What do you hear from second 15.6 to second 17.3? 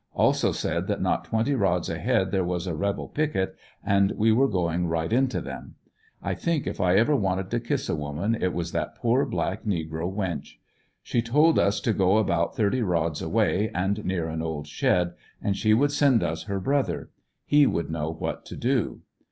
w^ould send us her brother;